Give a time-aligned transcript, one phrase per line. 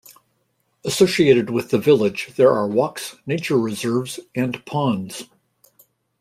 [0.83, 5.25] Associated with the village there are walks, nature reserves and ponds.